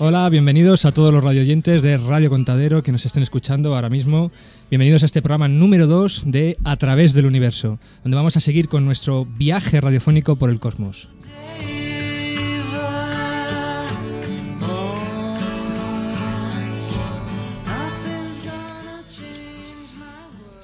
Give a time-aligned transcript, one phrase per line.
[0.00, 4.30] Hola, bienvenidos a todos los radioyentes de Radio Contadero que nos estén escuchando ahora mismo.
[4.70, 8.68] Bienvenidos a este programa número 2 de A través del universo, donde vamos a seguir
[8.68, 11.08] con nuestro viaje radiofónico por el cosmos.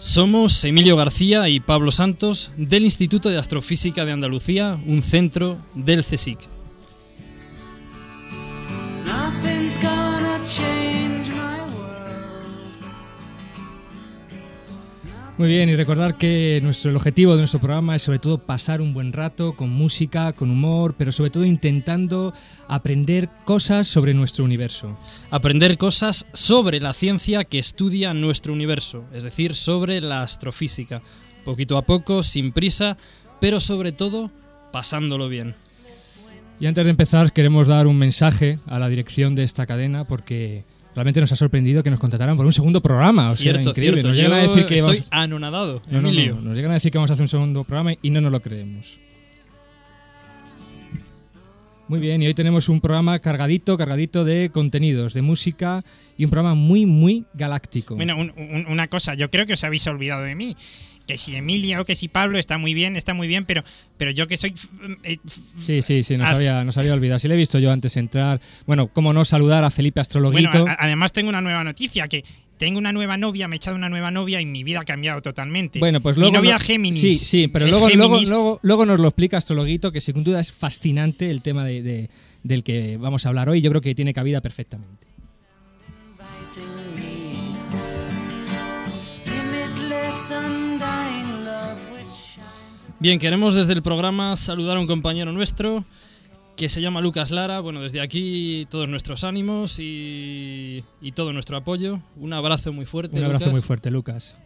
[0.05, 6.05] Somos Emilio García y Pablo Santos del Instituto de Astrofísica de Andalucía, un centro del
[6.05, 6.54] CSIC.
[15.37, 18.81] Muy bien, y recordar que nuestro, el objetivo de nuestro programa es sobre todo pasar
[18.81, 22.33] un buen rato con música, con humor, pero sobre todo intentando
[22.69, 24.97] aprender cosas sobre nuestro universo.
[25.33, 31.03] Aprender cosas sobre la ciencia que estudia nuestro universo, es decir, sobre la astrofísica.
[31.45, 32.97] Poquito a poco, sin prisa,
[33.41, 34.31] pero sobre todo
[34.71, 35.57] pasándolo bien.
[36.61, 40.63] Y antes de empezar queremos dar un mensaje a la dirección de esta cadena porque
[40.95, 43.31] realmente nos ha sorprendido que nos contrataran por un segundo programa.
[43.31, 44.03] O sea, cierto, increíble.
[44.03, 44.09] cierto.
[44.09, 46.75] Nos Yo llegan a decir que estoy vamos- anonadado, No, no, no, nos llegan a
[46.75, 48.99] decir que vamos a hacer un segundo programa y no nos lo creemos.
[51.87, 55.85] Muy bien, y hoy tenemos un programa cargadito, cargadito de contenidos, de música
[56.17, 57.95] y un programa muy, muy galáctico.
[57.95, 60.57] Bueno, un- un- una cosa, yo creo que os habéis olvidado de mí.
[61.07, 63.63] Que si Emilio, que si Pablo está muy bien, está muy bien, pero,
[63.99, 64.55] pero yo que soy...
[65.03, 65.19] eh,
[65.59, 67.19] Sí, sí, sí, nos había, nos había olvidado.
[67.19, 68.41] Sí, le he visto yo antes entrar.
[68.67, 70.49] Bueno, cómo no saludar a Felipe Astrologuito.
[70.51, 72.25] bueno, a- además tengo una nueva noticia, que
[72.57, 75.21] tengo una nueva novia, me he echado una nueva novia y mi vida ha cambiado
[75.21, 75.79] totalmente.
[75.79, 76.33] Bueno, pues luego.
[76.33, 77.01] Mi novia no- Géminis.
[77.01, 80.53] Sí, sí, pero luego, luego, luego, luego nos lo explica Astrologuito, que sin duda es
[80.53, 82.09] fascinante el tema de, de-
[82.43, 83.61] del que vamos a hablar hoy.
[83.61, 85.04] Yo creo que tiene cabida perfectamente.
[93.05, 95.85] Bien, queremos desde el programa saludar a un compañero nuestro
[96.57, 97.61] que se llama Lucas Lara.
[97.61, 102.01] Bueno, desde aquí todos nuestros ánimos y, y todo nuestro apoyo.
[102.17, 103.19] Un abrazo muy fuerte.
[103.19, 103.53] Un abrazo Lucas.
[103.53, 104.39] muy fuerte, Lucas.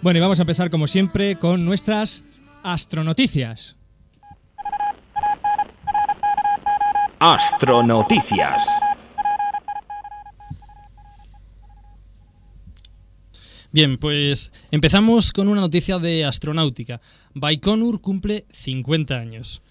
[0.00, 2.22] Bueno, y vamos a empezar como siempre con nuestras
[2.62, 3.74] astronoticias.
[7.18, 8.64] Astronoticias.
[13.72, 17.00] Bien, pues empezamos con una noticia de astronáutica.
[17.32, 19.62] Baikonur cumple 50 años.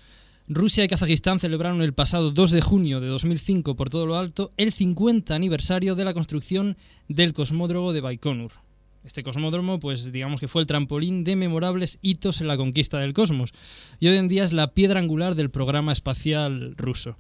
[0.48, 4.54] Rusia y Kazajistán celebraron el pasado 2 de junio de 2005 por todo lo alto
[4.58, 6.78] el 50 aniversario de la construcción
[7.10, 8.54] del cosmódromo de Baikonur.
[9.04, 13.14] Este cosmódromo, pues digamos que fue el trampolín de memorables hitos en la conquista del
[13.14, 13.52] cosmos
[14.00, 17.18] y hoy en día es la piedra angular del programa espacial ruso.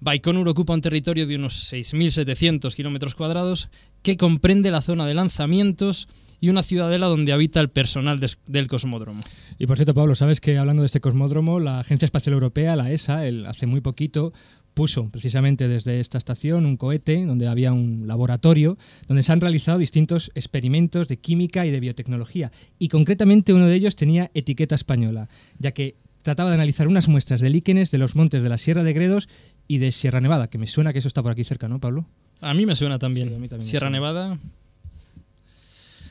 [0.00, 3.68] Baikonur ocupa un territorio de unos 6.700 kilómetros cuadrados
[4.06, 6.06] que comprende la zona de lanzamientos
[6.40, 9.20] y una ciudadela donde habita el personal del cosmódromo.
[9.58, 12.92] Y por cierto, Pablo, sabes que hablando de este cosmódromo, la Agencia Espacial Europea, la
[12.92, 14.32] ESA, hace muy poquito
[14.74, 18.78] puso precisamente desde esta estación un cohete donde había un laboratorio
[19.08, 22.52] donde se han realizado distintos experimentos de química y de biotecnología.
[22.78, 25.28] Y concretamente uno de ellos tenía etiqueta española,
[25.58, 28.84] ya que trataba de analizar unas muestras de líquenes de los montes de la Sierra
[28.84, 29.28] de Gredos
[29.66, 32.06] y de Sierra Nevada, que me suena que eso está por aquí cerca, ¿no, Pablo?
[32.40, 33.28] A mí me suena también.
[33.28, 33.96] Sí, a mí también Sierra suena.
[33.96, 34.38] Nevada.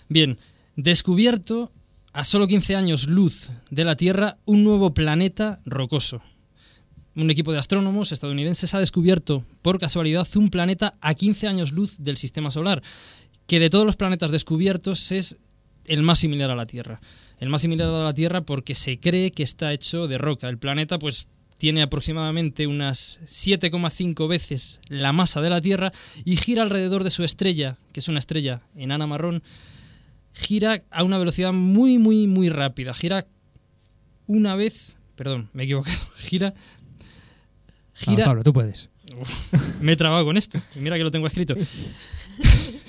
[0.10, 0.38] Bien,
[0.76, 1.72] descubierto
[2.14, 6.22] a solo 15 años luz de la Tierra un nuevo planeta rocoso.
[7.16, 11.96] Un equipo de astrónomos estadounidenses ha descubierto por casualidad un planeta a 15 años luz
[11.98, 12.84] del sistema solar,
[13.48, 15.38] que de todos los planetas descubiertos es
[15.86, 17.00] el más similar a la Tierra.
[17.40, 20.50] El más similar a la Tierra porque se cree que está hecho de roca.
[20.50, 21.28] El planeta pues
[21.58, 25.92] tiene aproximadamente unas 7,5 veces la masa de la Tierra
[26.24, 29.44] y gira alrededor de su estrella, que es una estrella enana marrón,
[30.34, 32.94] gira a una velocidad muy, muy, muy rápida.
[32.94, 33.28] Gira
[34.28, 36.54] una vez, perdón, me he equivocado, gira...
[37.98, 38.90] Ah, Gira, Pablo, tú puedes.
[39.80, 40.62] me he trabado con esto.
[40.76, 41.56] y Mira que lo tengo escrito.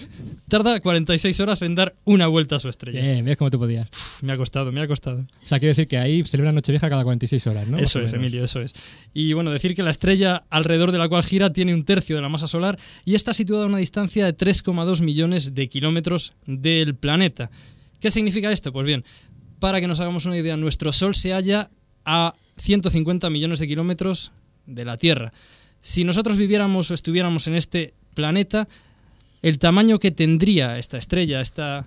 [0.49, 3.01] Tarda 46 horas en dar una vuelta a su estrella.
[3.01, 3.89] Bien, ves cómo tú podías.
[3.89, 5.27] Uf, me ha costado, me ha costado.
[5.45, 7.79] O sea, quiero decir que ahí celebran Nochevieja cada 46 horas, ¿no?
[7.79, 8.13] Eso es.
[8.13, 8.73] Emilio, eso es.
[9.13, 12.23] Y bueno, decir que la estrella alrededor de la cual gira tiene un tercio de
[12.23, 16.95] la masa solar y está situada a una distancia de 3,2 millones de kilómetros del
[16.95, 17.51] planeta.
[18.01, 18.73] ¿Qué significa esto?
[18.73, 19.05] Pues bien,
[19.59, 21.71] para que nos hagamos una idea, nuestro Sol se halla
[22.05, 24.31] a 150 millones de kilómetros
[24.67, 25.33] de la Tierra.
[25.83, 28.69] Si nosotros viviéramos o estuviéramos en este planeta,
[29.49, 31.87] el tamaño que tendría esta estrella, esta,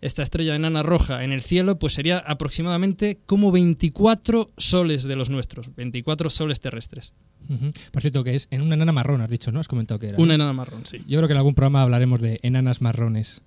[0.00, 5.28] esta estrella enana roja en el cielo, pues sería aproximadamente como 24 soles de los
[5.28, 7.12] nuestros, 24 soles terrestres.
[7.92, 9.60] Por cierto, que es en una enana marrón, has dicho, ¿no?
[9.60, 10.18] Has comentado que era.
[10.18, 10.96] Una enana marrón, sí.
[11.06, 13.42] Yo creo que en algún programa hablaremos de enanas marrones.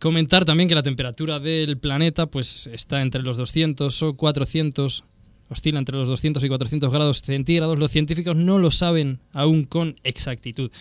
[0.00, 5.04] Comentar también que la temperatura del planeta pues está entre los 200 o 400,
[5.48, 7.78] oscila entre los 200 y 400 grados centígrados.
[7.78, 10.72] Los científicos no lo saben aún con exactitud.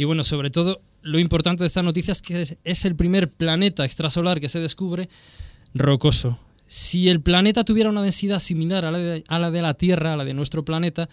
[0.00, 3.84] Y bueno, sobre todo, lo importante de esta noticia es que es, el primer planeta
[3.84, 5.10] extrasolar que se descubre
[5.74, 6.38] rocoso.
[6.68, 10.14] Si el planeta tuviera una densidad similar a la de, a la, de la Tierra,
[10.14, 11.10] a la de nuestro planeta,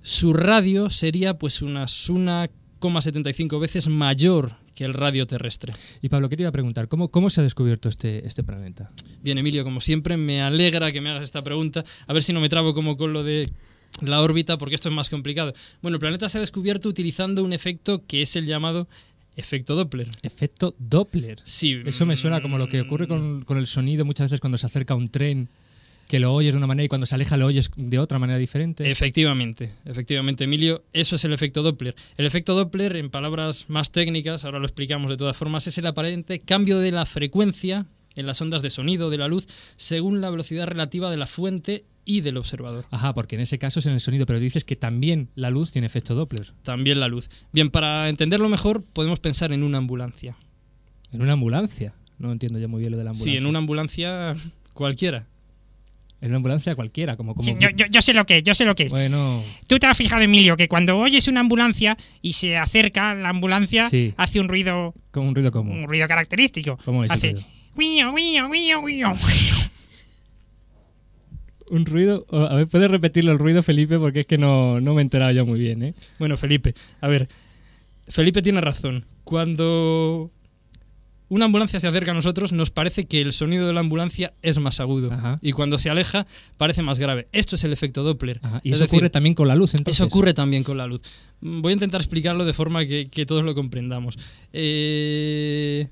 [0.00, 5.74] su radio sería pues unas 1,75 veces mayor que el radio terrestre.
[6.00, 6.88] Y Pablo, ¿qué te iba a preguntar?
[6.88, 8.92] ¿Cómo, cómo se ha descubierto este, este planeta?
[9.20, 11.84] Bien, Emilio, como siempre, me alegra que me hagas esta pregunta.
[12.06, 13.52] A ver si no me trabo como con lo de
[14.00, 15.54] la órbita, porque esto es más complicado.
[15.80, 18.88] Bueno, el planeta se ha descubierto utilizando un efecto que es el llamado
[19.36, 20.08] efecto Doppler.
[20.22, 21.40] Efecto Doppler.
[21.44, 21.80] Sí.
[21.84, 24.58] Eso me suena como lo que ocurre mm, con, con el sonido muchas veces cuando
[24.58, 25.48] se acerca un tren,
[26.08, 28.38] que lo oyes de una manera y cuando se aleja lo oyes de otra manera
[28.38, 28.90] diferente.
[28.90, 31.94] Efectivamente, efectivamente, Emilio, eso es el efecto Doppler.
[32.18, 35.86] El efecto Doppler, en palabras más técnicas, ahora lo explicamos de todas formas, es el
[35.86, 39.46] aparente cambio de la frecuencia en las ondas de sonido de la luz
[39.76, 42.84] según la velocidad relativa de la fuente y del observador.
[42.90, 45.70] Ajá, porque en ese caso es en el sonido, pero dices que también la luz
[45.72, 46.52] tiene efecto Doppler.
[46.64, 47.30] También la luz.
[47.52, 50.36] Bien, para entenderlo mejor, podemos pensar en una ambulancia.
[51.12, 51.94] En una ambulancia.
[52.18, 53.32] No entiendo yo muy bien lo de la ambulancia.
[53.32, 54.34] Sí, en una ambulancia
[54.72, 55.26] cualquiera.
[56.20, 57.34] En una ambulancia cualquiera, como...
[57.34, 58.92] como Sí, yo, yo- yo sé lo que es, yo sé lo que es.
[58.92, 63.30] Bueno, Tú te has fijado, Emilio, que cuando oyes una ambulancia y se acerca la
[63.30, 64.14] ambulancia, Sí.
[64.16, 65.72] hace un ruido como un ruido como...
[65.72, 66.78] un ruido característico.
[66.84, 67.46] ¿Cómo es hace ruido?
[71.72, 72.26] Un ruido...
[72.30, 73.98] A ver, ¿puedes repetirlo el ruido, Felipe?
[73.98, 75.94] Porque es que no, no me he enterado yo muy bien, ¿eh?
[76.18, 77.30] Bueno, Felipe, a ver,
[78.08, 79.06] Felipe tiene razón.
[79.24, 80.30] Cuando
[81.30, 84.58] una ambulancia se acerca a nosotros, nos parece que el sonido de la ambulancia es
[84.58, 85.10] más agudo.
[85.14, 85.38] Ajá.
[85.40, 86.26] Y cuando se aleja,
[86.58, 87.28] parece más grave.
[87.32, 88.40] Esto es el efecto Doppler.
[88.42, 89.98] Ajá, Y Es eso decir, ocurre también con la luz, entonces.
[89.98, 91.00] Eso ocurre también con la luz.
[91.40, 94.18] Voy a intentar explicarlo de forma que, que todos lo comprendamos.
[94.52, 95.88] Eh,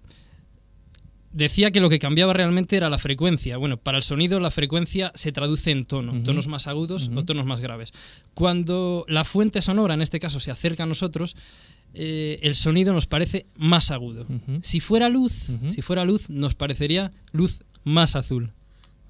[1.32, 3.56] decía que lo que cambiaba realmente era la frecuencia.
[3.56, 7.47] Bueno, para el sonido la frecuencia se traduce en tono, tonos más agudos o tonos
[7.47, 7.93] más graves.
[8.35, 11.37] Cuando la fuente sonora, en este caso, se acerca a nosotros,
[11.94, 14.27] eh, el sonido nos parece más agudo.
[14.62, 18.53] Si fuera luz, si fuera luz, nos parecería luz más azul.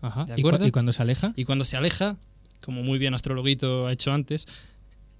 [0.02, 0.24] Ajá.
[0.24, 0.66] ¿De ¿Y, cu- acuerdo?
[0.66, 1.32] y cuando se aleja?
[1.36, 2.16] Y cuando se aleja,
[2.62, 4.46] como muy bien Astrologuito ha hecho antes,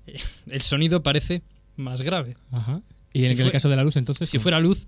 [0.07, 1.43] eh, el sonido parece
[1.77, 2.37] más grave.
[2.51, 2.81] Ajá.
[3.13, 4.29] Y Si en el caso de la luz, entonces...
[4.31, 4.43] Si ¿cómo?
[4.45, 4.87] fuera luz,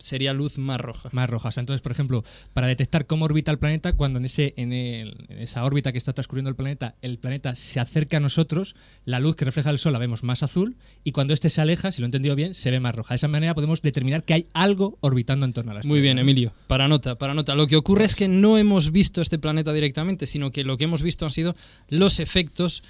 [0.00, 1.08] sería luz más roja.
[1.12, 1.56] más rojas.
[1.58, 5.38] Entonces, por ejemplo, para detectar cómo orbita el planeta, cuando en, ese, en, el- en
[5.38, 8.74] esa órbita que está transcurriendo el planeta, el planeta se acerca a nosotros,
[9.04, 11.92] la luz que refleja el Sol la vemos más azul, y cuando éste se aleja,
[11.92, 13.14] si lo he entendido bien, se ve más roja.
[13.14, 15.92] De esa manera podemos determinar que hay algo orbitando en torno a la estrella.
[15.94, 16.18] Muy bien.
[16.18, 16.52] Emilio.
[16.66, 17.54] Para nota, para nota.
[17.54, 20.84] Lo que ocurre es que no hemos visto este planeta directamente, sino que lo que
[20.84, 21.54] hemos visto han sido
[21.88, 22.82] los efectos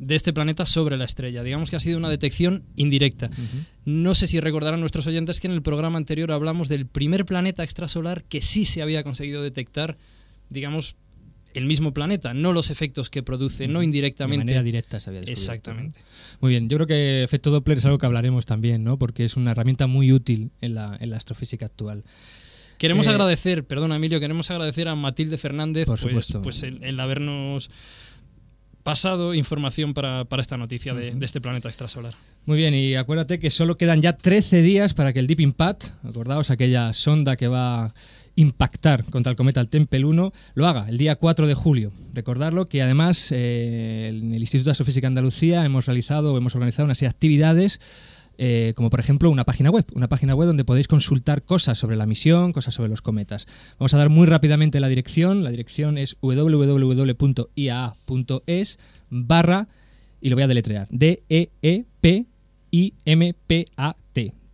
[0.00, 1.42] de este planeta sobre la estrella.
[1.42, 3.30] Digamos que ha sido una detección indirecta.
[3.84, 7.62] No sé si recordarán nuestros oyentes que en el programa anterior hablamos del primer planeta
[7.62, 9.98] extrasolar que sí se había conseguido detectar,
[10.48, 10.96] digamos,
[11.52, 14.38] el mismo planeta, no los efectos que produce, no De indirectamente.
[14.44, 15.40] manera directa se había descubierto.
[15.42, 15.98] Exactamente.
[16.40, 18.98] Muy bien, yo creo que efecto Doppler es algo que hablaremos también, ¿no?
[18.98, 22.04] Porque es una herramienta muy útil en la, en la astrofísica actual.
[22.78, 26.40] Queremos Eh, agradecer, perdona Emilio, queremos agradecer a Matilde Fernández Por pues, supuesto.
[26.42, 27.68] pues el, el habernos
[28.90, 32.14] pasado información para, para esta noticia de, este planeta extrasolar.
[32.44, 35.84] Muy bien, y acuérdate que solo quedan ya 13 días para que el Deep Impact,
[36.02, 37.94] acordaos, aquella sonda que va a
[38.34, 41.92] impactar contra el cometa el Tempel 1, lo haga el día 4 de julio.
[42.14, 46.96] Recordarlo que además eh, en el Instituto de Astrofísica Andalucía hemos realizado, hemos organizado una
[46.96, 47.80] serie de actividades
[48.42, 51.96] eh, como por ejemplo una página web, una página web donde podéis consultar cosas sobre
[51.96, 53.46] la misión, cosas sobre los cometas.
[53.78, 56.78] Vamos a dar muy rápidamente la dirección, la dirección es www.iaa.es
[59.10, 59.68] barra,
[60.22, 61.54] y lo voy a deletrear, D-E-E-P-I-M-P-A-T,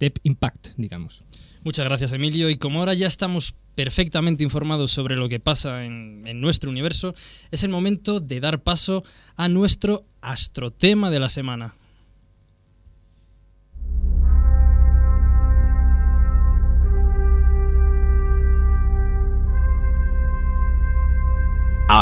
[0.01, 1.23] Dep Impact, digamos.
[1.63, 6.25] Muchas gracias Emilio y como ahora ya estamos perfectamente informados sobre lo que pasa en,
[6.27, 7.15] en nuestro universo,
[7.53, 9.05] es el momento de dar paso
[9.37, 11.77] a nuestro astrotema de la semana.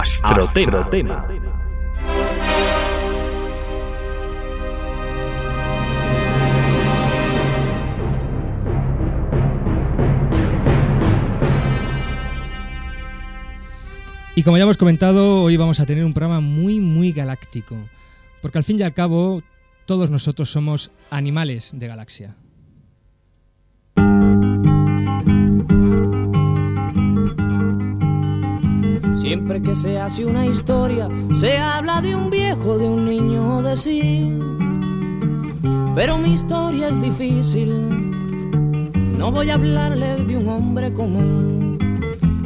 [0.04, 0.86] Astrotema.
[14.36, 17.78] Y como ya hemos comentado, hoy vamos a tener un programa muy, muy galáctico.
[18.42, 19.42] Porque al fin y al cabo,
[19.86, 22.36] todos nosotros somos animales de galaxia.
[29.34, 31.08] Siempre que se hace una historia,
[31.40, 34.38] se habla de un viejo, de un niño, de sí.
[35.96, 38.12] Pero mi historia es difícil,
[39.18, 41.78] no voy a hablarles de un hombre común.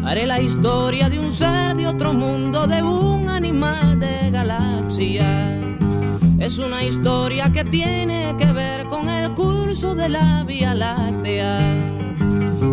[0.03, 5.61] Haré la historia de un ser de otro mundo, de un animal de galaxia.
[6.39, 11.59] Es una historia que tiene que ver con el curso de la Vía Láctea.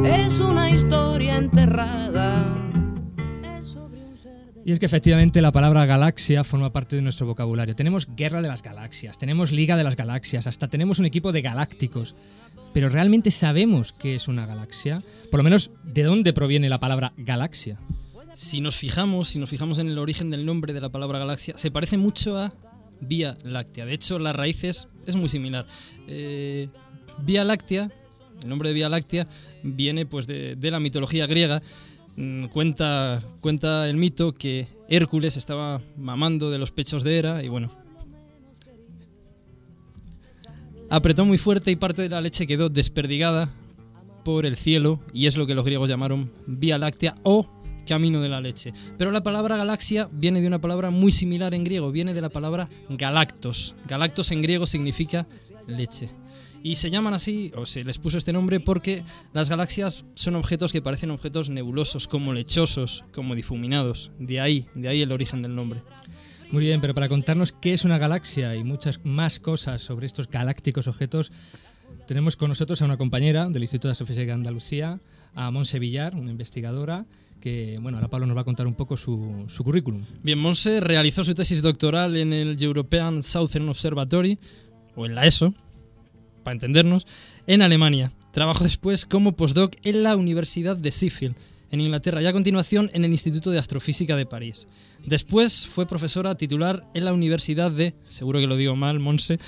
[0.06, 2.35] Es una historia enterrada.
[4.66, 7.76] Y es que efectivamente la palabra galaxia forma parte de nuestro vocabulario.
[7.76, 11.44] Tenemos Guerra de las Galaxias, tenemos Liga de las Galaxias, hasta tenemos un equipo de
[11.44, 12.16] galácticos.
[12.74, 15.04] Pero ¿realmente sabemos qué es una galaxia?
[15.30, 17.78] Por lo menos, ¿de dónde proviene la palabra galaxia?
[18.34, 21.56] Si nos fijamos, si nos fijamos en el origen del nombre de la palabra galaxia,
[21.58, 22.52] se parece mucho a
[23.02, 23.86] Vía Láctea.
[23.86, 25.68] De hecho, la raíz es, muy similar.
[26.08, 26.70] Eh,
[27.20, 27.92] Vía Láctea,
[28.42, 29.28] el nombre de Vía Láctea,
[29.62, 31.62] viene pues de la mitología griega.
[32.16, 37.50] Mm, Cuenta, cuenta el mito que Hércules estaba mamando de los pechos de Hera y
[37.50, 37.72] bueno.
[40.90, 43.50] Apretó muy fuerte y parte de la leche quedó desperdigada
[44.24, 47.50] por el cielo y es lo que los griegos llamaron Vía Láctea o
[47.88, 48.74] camino de la leche.
[48.98, 52.30] Pero la palabra galaxia viene de una palabra muy similar en griego, viene de la
[52.30, 53.76] palabra galactos.
[53.88, 55.28] Galactos en griego significa
[55.68, 56.10] leche.
[56.66, 59.04] Y se llaman así, o se les puso este nombre, porque
[59.34, 64.10] las galaxias son objetos que parecen objetos nebulosos, como lechosos, como difuminados.
[64.18, 65.84] De ahí, de ahí el origen del nombre.
[66.50, 70.28] Muy bien, pero para contarnos qué es una galaxia y muchas más cosas sobre estos
[70.28, 71.32] galácticos objetos,
[72.08, 75.00] tenemos con nosotros a una compañera del Instituto de Astrofísica de Andalucía,
[75.36, 77.06] a Monse Villar, una investigadora,
[77.42, 80.04] que, bueno, ahora Pablo nos va a contar un poco su, su currículum.
[80.24, 84.40] Bien, Monse realizó su tesis doctoral en el European Southern Observatory,
[84.96, 85.54] o en la ESO,
[86.46, 87.06] para entendernos,
[87.48, 88.14] en Alemania.
[88.32, 91.36] Trabajó después como postdoc en la Universidad de Sheffield,
[91.72, 94.68] en Inglaterra, y a continuación en el Instituto de Astrofísica de París.
[95.06, 99.40] Después fue profesora titular en la Universidad de, seguro que lo digo mal, Monse,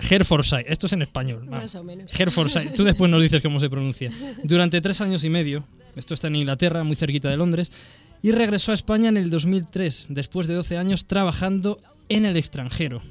[0.00, 0.64] Hertfordshire.
[0.66, 1.46] Esto es en español.
[1.46, 2.10] Más o menos.
[2.18, 2.70] Hertfordshire.
[2.70, 4.10] Tú después nos dices cómo se pronuncia.
[4.42, 5.64] Durante tres años y medio,
[5.96, 7.70] esto está en Inglaterra, muy cerquita de Londres,
[8.22, 13.02] y regresó a España en el 2003, después de 12 años trabajando en el extranjero.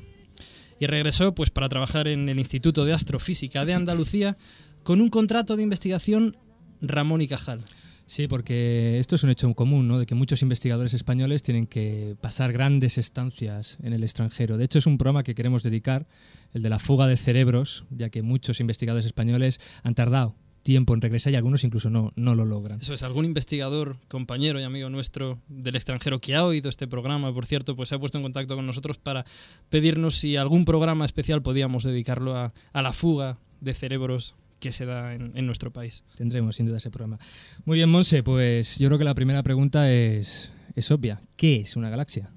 [0.79, 4.37] Y regresó pues para trabajar en el Instituto de Astrofísica de Andalucía
[4.83, 6.37] con un contrato de investigación
[6.81, 7.65] Ramón y Cajal.
[8.05, 9.99] Sí, porque esto es un hecho común, ¿no?
[9.99, 14.57] De que muchos investigadores españoles tienen que pasar grandes estancias en el extranjero.
[14.57, 16.07] De hecho, es un programa que queremos dedicar,
[16.53, 20.35] el de la fuga de cerebros, ya que muchos investigadores españoles han tardado
[20.67, 22.81] tiempo en regresar y algunos incluso no, no lo logran.
[22.81, 27.33] Eso es, algún investigador, compañero y amigo nuestro del extranjero que ha oído este programa,
[27.33, 29.23] por cierto, pues se ha puesto en contacto con nosotros para
[29.69, 34.85] pedirnos si algún programa especial podíamos dedicarlo a, a la fuga de cerebros que se
[34.85, 36.03] da en, en nuestro país.
[36.17, 37.17] Tendremos sin duda ese programa.
[37.63, 41.21] Muy bien, Monse, pues yo creo que la primera pregunta es, es obvia.
[41.37, 42.29] ¿Qué es una galaxia?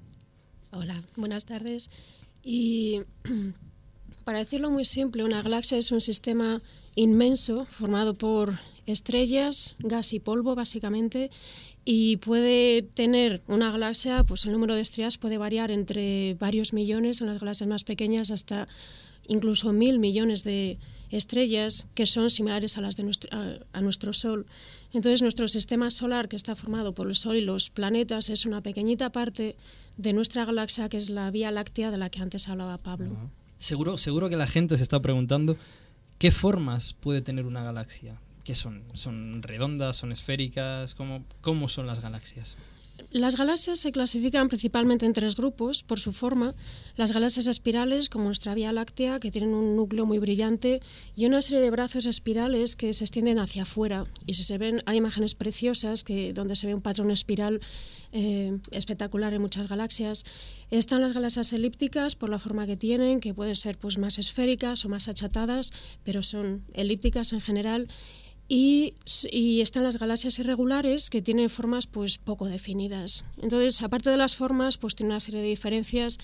[0.71, 1.89] Hola, buenas tardes.
[2.43, 3.01] Y
[4.21, 6.61] para decirlo muy simple, una galaxia es un sistema
[6.95, 11.31] inmenso formado por estrellas, gas y polvo básicamente
[11.85, 17.21] y puede tener una galaxia, pues el número de estrellas puede variar entre varios millones
[17.21, 18.67] en las galaxias más pequeñas hasta
[19.27, 20.77] incluso mil millones de
[21.09, 24.45] estrellas que son similares a las de nuestro, a, a nuestro Sol.
[24.93, 28.61] Entonces nuestro sistema solar que está formado por el Sol y los planetas es una
[28.61, 29.57] pequeñita parte
[29.97, 33.31] de nuestra galaxia que es la Vía Láctea de la que antes hablaba Pablo.
[33.61, 35.55] Seguro, seguro que la gente se está preguntando
[36.17, 38.19] qué formas puede tener una galaxia.
[38.43, 38.81] ¿Qué son?
[38.95, 39.97] ¿Son redondas?
[39.97, 40.95] ¿Son esféricas?
[40.95, 42.57] ¿Cómo, cómo son las galaxias?
[43.11, 46.55] Las galaxias se clasifican principalmente en tres grupos por su forma.
[46.95, 50.79] Las galaxias espirales, como nuestra Vía Láctea, que tienen un núcleo muy brillante,
[51.13, 54.05] y una serie de brazos espirales que se extienden hacia afuera.
[54.25, 57.59] Y si se ven, hay imágenes preciosas que, donde se ve un patrón espiral
[58.13, 60.23] eh, espectacular en muchas galaxias.
[60.69, 64.85] Están las galaxias elípticas por la forma que tienen, que pueden ser pues, más esféricas
[64.85, 65.73] o más achatadas,
[66.05, 67.89] pero son elípticas en general.
[68.53, 68.95] Y,
[69.31, 73.23] y, están las galaxias irregulares que tienen formas pues poco definidas.
[73.41, 76.17] Entonces, aparte de las formas, pues tiene una serie de diferencias.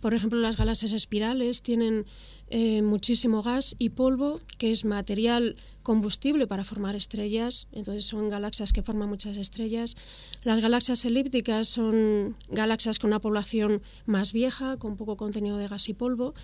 [0.00, 2.06] Por ejemplo, las galaxias espirales tienen
[2.50, 8.72] eh, muchísimo gas y polvo, que es material combustible para formar estrellas, entonces son galaxias
[8.72, 9.96] que forman muchas estrellas.
[10.44, 15.88] Las galaxias elípticas son galaxias con una población más vieja, con poco contenido de gas
[15.88, 16.34] y polvo.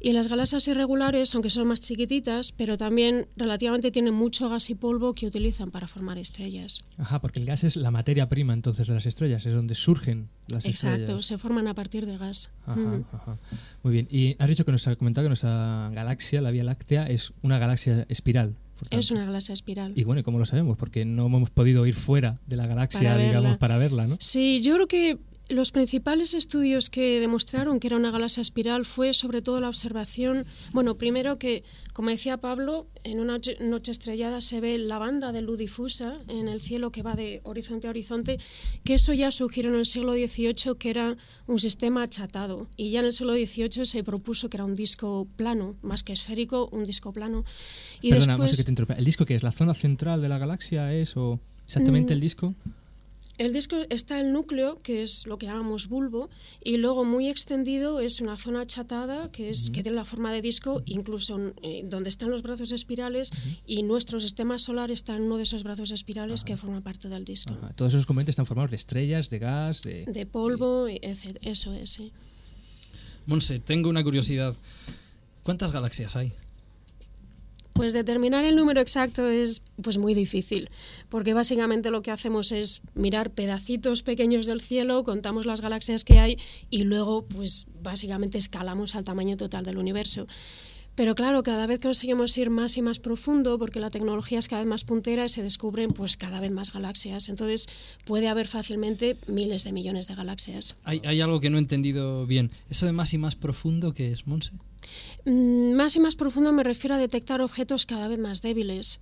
[0.00, 4.74] Y las galaxias irregulares, aunque son más chiquititas, pero también relativamente tienen mucho gas y
[4.74, 6.84] polvo que utilizan para formar estrellas.
[6.98, 10.28] Ajá, porque el gas es la materia prima entonces de las estrellas, es donde surgen
[10.48, 11.26] las Exacto, estrellas.
[11.26, 12.50] se forman a partir de gas.
[12.66, 13.38] Ajá, ajá.
[13.82, 14.08] Muy bien.
[14.10, 17.58] Y has dicho que nos ha comentado que nuestra galaxia, la Vía Láctea, es una
[17.58, 18.56] galaxia espiral.
[18.90, 19.92] Es una galaxia espiral.
[19.94, 20.76] Y bueno, ¿y cómo lo sabemos?
[20.76, 24.16] Porque no hemos podido ir fuera de la galaxia, Para digamos, para verla, ¿no?
[24.20, 29.14] Sí, yo creo que los principales estudios que demostraron que era una galaxia espiral fue
[29.14, 31.62] sobre todo la observación, bueno, primero que,
[31.92, 36.48] como decía Pablo, en una noche- estrellada se ve la banda de luz difusa en
[36.48, 38.38] el cielo que va de horizonte a horizonte,
[38.82, 42.66] que eso ya surgió en el siglo XVIII, que era un sistema achatado.
[42.76, 46.12] Y ya en el siglo XVIII se propuso que era un disco plano, más que
[46.12, 47.44] esférico, un disco plano.
[48.02, 48.48] Y Perdona, después...
[48.50, 48.94] Monse, que te interrumpa.
[48.94, 49.44] ¿El disco qué es?
[49.44, 52.16] ¿La zona central de la galaxia es o exactamente Mm.
[52.16, 52.54] el disco?
[53.38, 56.30] El disco está el núcleo, que es lo que llamamos bulbo,
[56.64, 60.40] y luego muy extendido es una zona achatada, que, es, que tiene la forma de
[60.40, 63.30] disco, incluso eh, donde están los brazos espirales,
[63.66, 67.24] y nuestro sistema solar está en uno de esos brazos espirales que forma parte del
[67.24, 67.52] disco.
[67.52, 67.72] Ajá.
[67.74, 70.06] Todos esos componentes están formados de estrellas, de gas, de...
[70.06, 71.36] De polvo, etc.
[71.42, 72.12] Eso es, sí.
[73.26, 74.56] Monse, tengo una curiosidad.
[75.42, 76.32] ¿Cuántas galaxias hay?
[77.76, 80.70] Pues determinar el número exacto es pues muy difícil,
[81.10, 86.18] porque básicamente lo que hacemos es mirar pedacitos pequeños del cielo, contamos las galaxias que
[86.18, 86.38] hay
[86.70, 90.26] y luego pues básicamente escalamos al tamaño total del universo.
[90.96, 94.62] Pero claro, cada vez conseguimos ir más y más profundo porque la tecnología es cada
[94.62, 97.28] vez más puntera y se descubren pues cada vez más galaxias.
[97.28, 97.68] Entonces
[98.06, 100.74] puede haber fácilmente miles de millones de galaxias.
[100.84, 102.50] Hay, hay algo que no he entendido bien.
[102.70, 104.52] ¿Eso de más y más profundo qué es, Monse?
[105.26, 108.98] Mm, Más y más profundo me refiero a detectar objetos cada vez más débiles.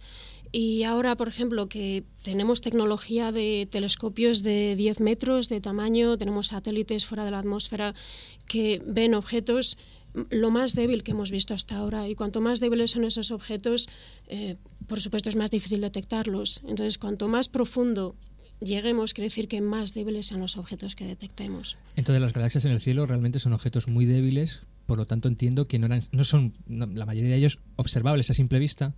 [0.56, 6.48] Y ahora, por ejemplo, que tenemos tecnología de telescopios de 10 metros de tamaño, tenemos
[6.48, 7.94] satélites fuera de la atmósfera
[8.46, 9.78] que ven objetos
[10.30, 12.09] lo más débil que hemos visto hasta ahora.
[12.09, 13.88] Y cuanto más débiles son esos objetos,
[14.28, 14.56] eh,
[14.87, 16.62] por supuesto es más difícil detectarlos.
[16.66, 18.14] Entonces, cuanto más profundo
[18.61, 21.76] lleguemos, quiere decir que más débiles son los objetos que detectemos.
[21.97, 25.66] Entonces las galaxias en el cielo realmente son objetos muy débiles, por lo tanto entiendo
[25.66, 28.94] que no, eran, no son la mayoría de ellos observables a simple vista.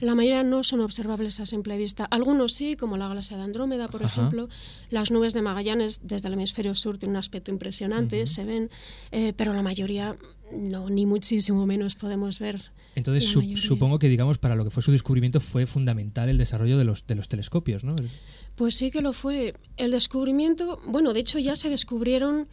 [0.00, 2.04] La mayoría no son observables a simple vista.
[2.06, 4.12] Algunos sí, como la galaxia de Andrómeda, por Ajá.
[4.22, 4.48] ejemplo.
[4.90, 8.70] Las nubes de Magallanes desde el hemisferio sur tienen un aspecto impresionante, se ven,
[9.12, 10.16] eh, pero la mayoría
[10.56, 12.72] no, ni muchísimo menos podemos ver.
[12.96, 16.76] Entonces su- supongo que digamos para lo que fue su descubrimiento fue fundamental el desarrollo
[16.76, 17.94] de los, de los telescopios, ¿no?
[18.56, 19.54] Pues sí que lo fue.
[19.76, 22.48] El descubrimiento, bueno, de hecho ya se descubrieron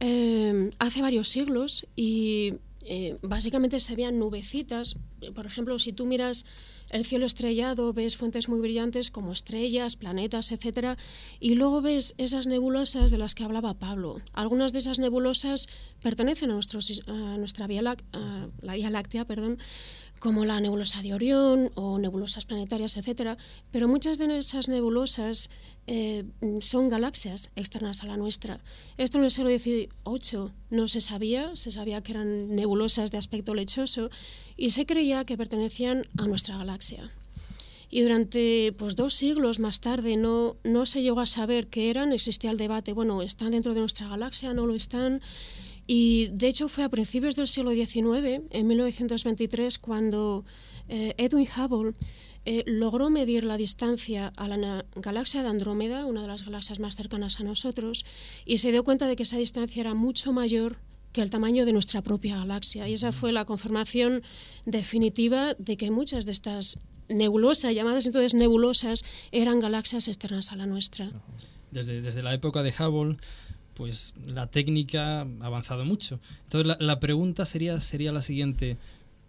[0.00, 4.96] eh, hace varios siglos y eh, básicamente se veían nubecitas.
[5.34, 6.44] Por ejemplo, si tú miras
[6.92, 10.96] el cielo estrellado, ves fuentes muy brillantes como estrellas, planetas, etcétera,
[11.40, 14.20] y luego ves esas nebulosas de las que hablaba Pablo.
[14.32, 15.68] Algunas de esas nebulosas
[16.02, 17.96] pertenecen a, nuestro a nuestra vía, la
[18.90, 19.58] Láctea, perdón,
[20.22, 23.38] como la nebulosa de Orión o nebulosas planetarias, etcétera,
[23.72, 25.50] pero muchas de esas nebulosas
[25.86, 26.24] eh,
[26.60, 28.60] son galaxias externas a la nuestra.
[28.98, 33.54] Esto en el siglo XVIII no se sabía, se sabía que eran nebulosas de aspecto
[33.54, 34.10] lechoso
[34.56, 37.10] y se creía que pertenecían a nuestra galaxia.
[37.90, 42.12] Y durante pues, dos siglos más tarde no, no se llegó a saber qué eran,
[42.12, 44.54] existía el debate, bueno, ¿están dentro de nuestra galaxia?
[44.54, 45.20] ¿No lo están?
[45.86, 50.44] Y de hecho fue a principios del siglo XIX, en 1923, cuando
[50.88, 51.92] eh, Edwin Hubble
[52.44, 56.96] eh, logró medir la distancia a la galaxia de Andrómeda, una de las galaxias más
[56.96, 58.04] cercanas a nosotros,
[58.44, 60.78] y se dio cuenta de que esa distancia era mucho mayor
[61.12, 62.88] que el tamaño de nuestra propia galaxia.
[62.88, 64.22] Y esa fue la confirmación
[64.64, 70.66] definitiva de que muchas de estas nebulosas, llamadas entonces nebulosas, eran galaxias externas a la
[70.66, 71.10] nuestra.
[71.70, 73.18] Desde, desde la época de Hubble,
[73.74, 76.18] pues la técnica ha avanzado mucho.
[76.44, 78.78] Entonces la, la pregunta sería, sería la siguiente.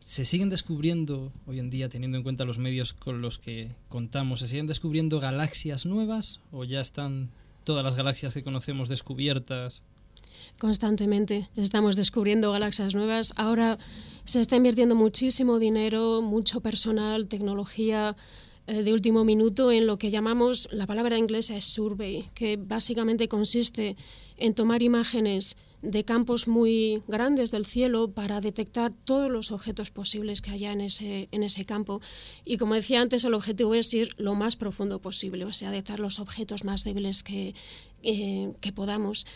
[0.06, 4.42] ¿Se siguen descubriendo hoy en día, teniendo en cuenta los medios con los que contamos,
[4.42, 7.32] se siguen descubriendo galaxias nuevas o ya están
[7.64, 9.82] todas las galaxias que conocemos descubiertas?
[10.60, 13.34] Constantemente estamos descubriendo galaxias nuevas.
[13.38, 13.80] Ahora
[14.26, 18.18] se está invirtiendo muchísimo dinero, mucho personal, tecnología
[18.68, 23.30] eh, de último minuto en lo que llamamos, la palabra inglesa es survey, que básicamente
[23.30, 23.96] consiste
[24.38, 30.42] en tomar imágenes de campos muy grandes del cielo para detectar todos los objetos posibles
[30.42, 32.02] que haya en ese, en ese campo.
[32.46, 36.00] Y como decía antes, el objetivo es ir lo más profundo posible, o sea, detectar
[36.00, 37.54] los objetos más débiles que,
[38.02, 39.28] eh, que podamos.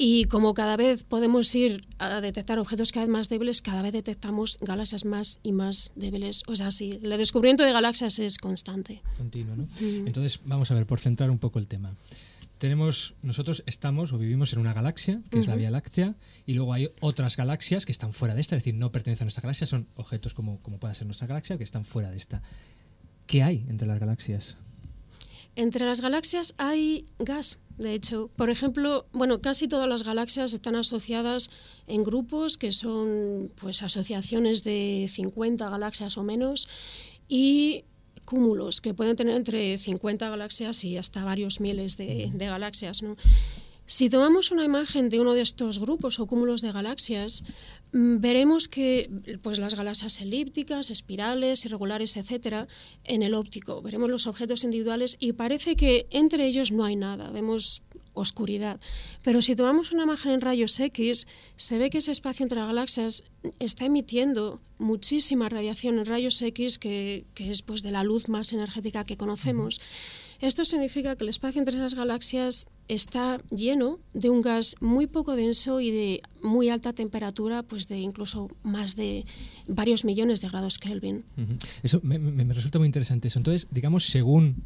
[0.00, 3.92] Y como cada vez podemos ir a detectar objetos cada vez más débiles, cada vez
[3.92, 6.44] detectamos galaxias más y más débiles.
[6.46, 9.02] O sea, sí, el descubrimiento de galaxias es constante.
[9.16, 9.64] Continuo, ¿no?
[9.80, 10.06] Mm.
[10.06, 11.96] Entonces, vamos a ver, por centrar un poco el tema.
[12.58, 15.54] Tenemos, nosotros estamos o vivimos en una galaxia, que es la.
[15.54, 18.90] Vía Láctea, y luego hay otras galaxias que están fuera de esta, es decir, no
[18.90, 22.10] pertenecen a nuestra galaxia, son objetos como, como pueda ser nuestra galaxia, que están fuera
[22.10, 22.42] de esta.
[23.26, 24.56] ¿Qué hay entre las galaxias?
[25.54, 28.30] Entre las galaxias hay gas, de hecho.
[28.36, 31.50] Por ejemplo, bueno, casi todas las galaxias están asociadas
[31.86, 36.68] en grupos que son pues asociaciones de 50 galaxias o menos
[37.28, 37.84] y
[38.28, 43.02] cúmulos que pueden tener entre 50 galaxias y hasta varios miles de, galaxias.
[43.86, 47.42] Si tomamos una imagen de uno de estos grupos o cúmulos de galaxias,
[47.92, 49.08] mm, veremos que
[49.42, 52.68] pues, las galaxias elípticas, espirales, irregulares, etcétera,
[53.04, 53.80] en el óptico.
[53.80, 57.30] Veremos los objetos individuales y parece que entre ellos no hay nada.
[57.30, 57.80] Vemos
[58.20, 58.80] oscuridad.
[59.24, 61.26] Pero si tomamos una imagen en rayos X,
[61.56, 63.24] se ve que ese espacio entre galaxias
[63.58, 68.52] está emitiendo muchísima radiación en rayos X, que, que es pues, de la luz más
[68.52, 69.80] energética que conocemos.
[70.40, 75.34] Esto significa que el espacio entre esas galaxias está lleno de un gas muy poco
[75.34, 79.24] denso y de muy alta temperatura, pues de incluso más de
[79.66, 81.24] varios millones de grados Kelvin.
[81.36, 81.54] Ujú.
[81.82, 83.40] Eso me, me- me resulta muy interesante eso.
[83.40, 84.62] Entonces, digamos, según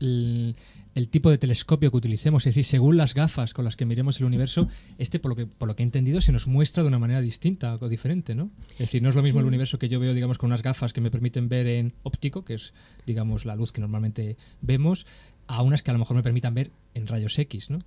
[0.00, 0.56] el,
[0.94, 4.20] el tipo de telescopio que utilicemos, es decir, según las gafas con las que miremos
[4.20, 6.88] el universo, este, por lo que, por lo que he entendido, se nos muestra de
[6.88, 8.50] una manera distinta o diferente, ¿no?
[8.72, 10.92] Es decir, no es lo mismo el universo que yo veo, digamos, con unas gafas
[10.92, 12.72] que me permiten ver en óptico, que es,
[13.06, 15.06] digamos, la luz que normalmente vemos,
[15.46, 17.78] a unas que a lo mejor me permitan ver en rayos X, ¿no?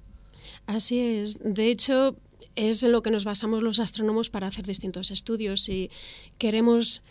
[0.66, 1.40] Así es.
[1.40, 2.16] De hecho,
[2.56, 5.64] es en lo que nos basamos los astrónomos para hacer distintos estudios.
[5.64, 5.90] Si
[6.38, 7.02] queremos,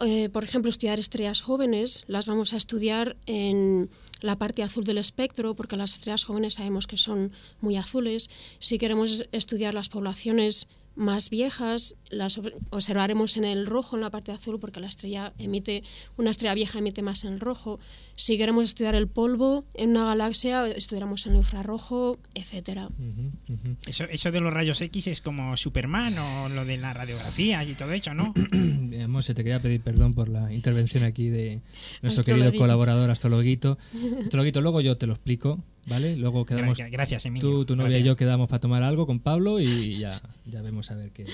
[0.00, 3.90] eh, por ejemplo, estudiar estrellas jóvenes, las vamos a estudiar en
[4.22, 8.30] la parte azul del espectro, porque las estrellas jóvenes sabemos que son muy azules.
[8.58, 14.10] Si queremos estudiar las poblaciones más viejas, las ob- observaremos en el rojo, en la
[14.10, 15.82] parte azul, porque la estrella emite,
[16.18, 17.80] una estrella vieja emite más en el rojo.
[18.14, 22.86] Si queremos estudiar el polvo en una galaxia, estudiaremos en el infrarrojo, etcétera.
[22.88, 23.76] Ujú, ujú.
[23.86, 27.74] Eso, eso de los rayos X es como Superman o lo de la radiografía y
[27.74, 28.32] todo eso, ¿no?
[28.92, 31.60] Eh, Monse, te quería pedir perdón por la intervención aquí de
[32.02, 32.50] nuestro Astrologuito.
[32.50, 33.78] querido colaborador astrologuito.
[34.22, 36.14] Astrologuito, luego yo te lo explico, ¿vale?
[36.14, 37.48] Luego quedamos Gra- Gracias, Emilio.
[37.48, 38.06] tú, tu novia y Gracias.
[38.08, 41.24] yo quedamos para tomar algo con Pablo y ya, ya vemos a ver qué.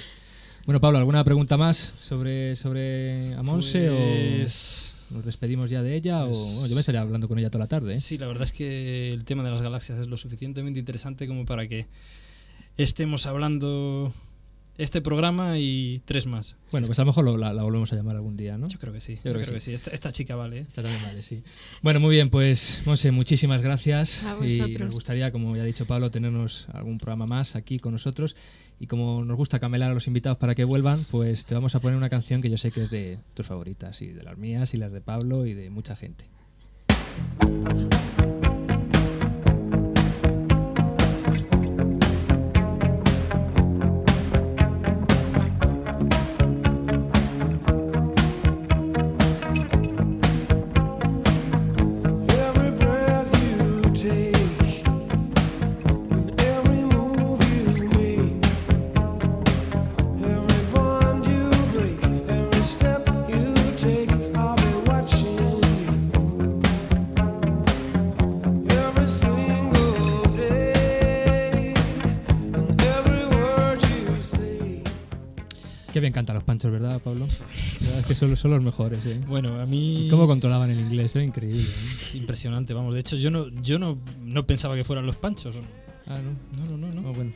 [0.66, 5.94] Bueno, Pablo, ¿alguna pregunta más sobre, sobre a Monse Pues- o nos despedimos ya de
[5.96, 6.24] ella?
[6.24, 7.96] Pues- o bueno, yo me estaría hablando con ella toda la tarde.
[7.96, 8.00] ¿eh?
[8.00, 11.44] Sí, la verdad es que el tema de las galaxias es lo suficientemente interesante como
[11.46, 11.86] para que
[12.76, 14.12] estemos hablando
[14.78, 16.56] este programa y tres más.
[16.70, 18.68] Bueno, pues a lo mejor lo- la, la volvemos a llamar algún día, ¿no?
[18.68, 19.16] Yo creo que sí.
[19.16, 19.74] Yo creo creo, que que, sí.
[19.74, 20.58] Esta, esta chica vale.
[20.58, 20.64] ¿eh?
[20.68, 21.42] Esta también vale, sí.
[21.82, 24.24] Bueno, muy bien, pues Monse, muchísimas gracias.
[24.24, 24.80] A y vosotros.
[24.80, 28.36] nos gustaría, como ya ha dicho Pablo, tenernos algún programa más aquí con nosotros.
[28.80, 31.80] Y como nos gusta camelar a los invitados para que vuelvan, pues te vamos a
[31.80, 34.72] poner una canción que yo sé que es de tus favoritas, y de las mías,
[34.72, 36.26] y las de Pablo, y de mucha gente.
[76.66, 77.28] ¿Verdad, Pablo?
[77.80, 79.20] La verdad es que son, son los mejores, ¿eh?
[79.28, 80.08] Bueno, a mí...
[80.10, 81.14] ¿Cómo controlaban el inglés?
[81.14, 81.62] Era increíble.
[81.62, 82.16] ¿eh?
[82.16, 82.94] Impresionante, vamos.
[82.94, 85.54] De hecho, yo no, yo no, no pensaba que fueran los panchos.
[86.08, 86.64] Ah, ¿no?
[86.64, 87.08] No, no, no, no.
[87.08, 87.30] Ah, bueno.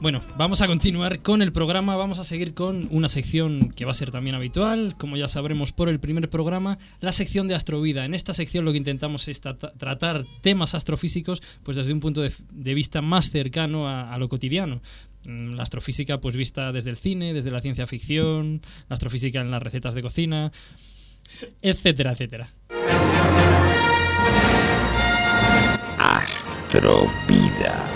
[0.00, 1.96] Bueno, vamos a continuar con el programa.
[1.96, 5.72] Vamos a seguir con una sección que va a ser también habitual, como ya sabremos
[5.72, 8.04] por el primer programa, la sección de Astrovida.
[8.04, 12.20] En esta sección lo que intentamos es trata- tratar temas astrofísicos pues desde un punto
[12.20, 14.82] de, de vista más cercano a, a lo cotidiano.
[15.26, 19.50] Mm, La astrofísica pues vista desde el cine, desde la ciencia ficción, la astrofísica en
[19.50, 20.52] las recetas de cocina,
[21.62, 22.48] etcétera, etcétera.
[25.98, 27.90] Astrovida.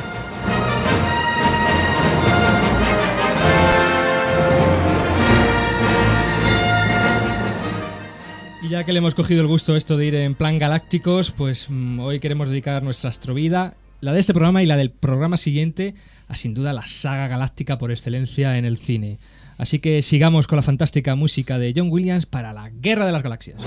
[8.61, 11.67] Y ya que le hemos cogido el gusto esto de ir en plan galácticos, pues
[11.69, 15.95] mm, hoy queremos dedicar nuestra astrovida, la de este programa y la del programa siguiente,
[16.29, 19.19] a sin duda la saga galáctica por excelencia en el cine.
[19.57, 23.23] Así que sigamos con la fantástica música de John Williams para la Guerra de las
[23.23, 23.61] Galaxias.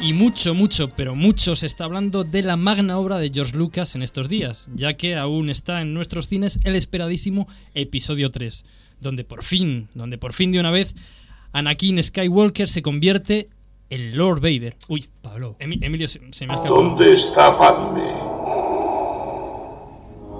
[0.00, 3.96] Y mucho, mucho, pero mucho se está hablando de la magna obra de George Lucas
[3.96, 8.64] en estos días, ya que aún está en nuestros cines el esperadísimo episodio 3,
[9.00, 10.94] donde por fin, donde por fin de una vez
[11.52, 13.48] Anakin Skywalker se convierte
[13.90, 14.76] en Lord Vader.
[14.86, 15.56] Uy, Pablo.
[15.58, 16.76] Emi- Emilio, se, se me ha escapado.
[16.82, 18.02] ¿Dónde está Padme?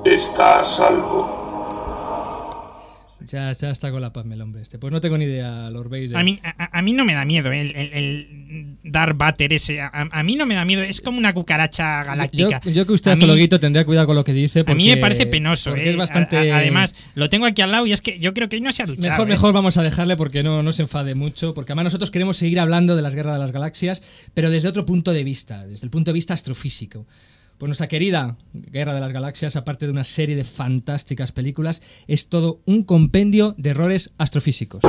[0.04, 1.37] Está a salvo.
[3.30, 4.78] Ya, ya está con la paz el hombre este.
[4.78, 6.16] Pues no tengo ni idea, Lord Vader.
[6.16, 7.52] A mí, a, a- mí no me da miedo.
[7.52, 11.18] El, el- el- Darth Vader ese, a, a mí no me da miedo, es como
[11.18, 12.60] una cucaracha Yo, galáctica.
[12.64, 14.60] yo que usted, A mí- astrologuito, tendría cuidado con lo que dice.
[14.66, 15.90] A mí me porque- parece penoso, porque ¿eh?
[15.90, 16.50] es bastante.
[16.52, 18.82] Además, lo tengo aquí al lado y es que yo creo que hoy no se
[18.82, 19.10] ha duchado.
[19.10, 19.30] Mejor, ¿eh?
[19.30, 22.58] mejor vamos a dejarle porque no, no se enfade mucho, porque además nosotros queremos seguir
[22.60, 25.90] hablando de las guerras de las galaxias, pero desde otro punto de vista, desde el
[25.90, 27.06] punto de vista astrofísico.
[27.58, 32.28] Pues nuestra querida Guerra de las Galaxias, aparte de una serie de fantásticas películas, es
[32.28, 34.84] todo un compendio de errores astrofísicos.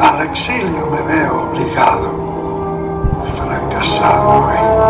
[0.00, 3.24] Al exilio me veo obligado.
[3.24, 4.84] Fracasado, ¿eh?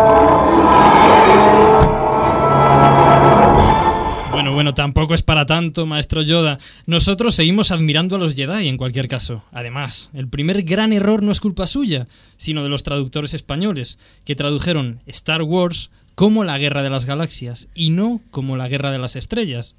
[4.35, 6.59] Bueno, bueno, tampoco es para tanto, maestro Yoda.
[6.87, 9.43] Nosotros seguimos admirando a los Jedi en cualquier caso.
[9.53, 14.35] Además, el primer gran error no es culpa suya, sino de los traductores españoles, que
[14.35, 18.99] tradujeron Star Wars como la Guerra de las Galaxias y no como la Guerra de
[18.99, 19.73] las Estrellas.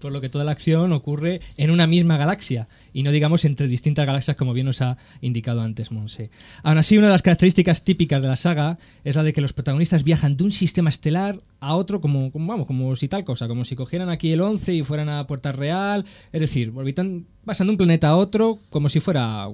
[0.00, 3.68] Por lo que toda la acción ocurre en una misma galaxia y no digamos entre
[3.68, 6.30] distintas galaxias como bien nos ha indicado antes Monse.
[6.62, 9.52] Aún así, una de las características típicas de la saga es la de que los
[9.52, 13.64] protagonistas viajan de un sistema estelar a otro como, vamos, como si tal cosa, como
[13.64, 17.72] si cogieran aquí el 11 y fueran a Puerta Real, es decir, orbitan, pasan de
[17.72, 19.48] un planeta a otro como si fuera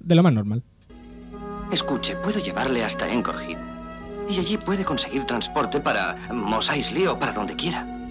[0.00, 0.62] de lo más normal.
[1.72, 3.56] Escuche, puedo llevarle hasta Encorhid.
[4.28, 8.05] Y allí puede conseguir transporte para Mos o para donde quiera.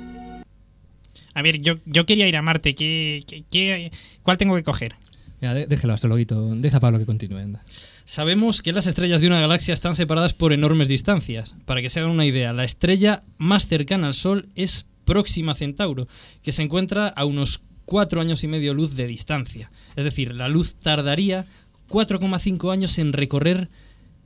[1.36, 2.74] A ver, yo, yo quería ir a Marte.
[2.74, 3.92] ¿qué, qué- qué-
[4.24, 4.96] cuál tengo que coger?
[5.42, 7.38] Mira, de- déjelo, astrologuito, deja a Pablo que continúe.
[7.38, 7.64] anda.
[8.06, 11.56] Sabemos que las estrellas de una galaxia están separadas por enormes distancias.
[11.66, 16.08] Para que se hagan una idea, la estrella más cercana al Sol es Próxima Centauro,
[16.42, 19.70] que se encuentra a unos 4 años y medio luz de distancia.
[19.96, 21.46] Es decir, la luz tardaría
[21.90, 23.70] 4,5 años en recorrer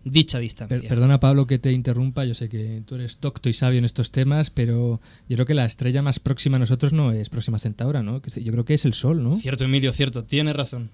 [0.03, 0.79] dicha distancia.
[0.79, 3.85] Per- perdona Pablo que te interrumpa, yo sé que tú eres docto y sabio en
[3.85, 7.59] estos temas, pero yo creo que la estrella más próxima a nosotros no es Próxima
[7.59, 8.21] Centaura, ¿no?
[8.21, 9.35] Que Yo creo que es el Sol, ¿no?
[9.37, 10.23] Cierto, Emilio, cierto.
[10.23, 10.89] Tiene razón.